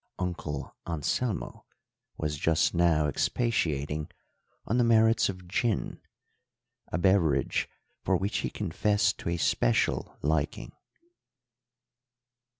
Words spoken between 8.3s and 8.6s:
he